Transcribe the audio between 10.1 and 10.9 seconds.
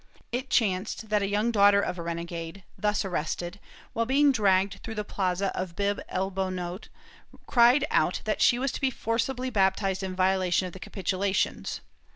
violation of the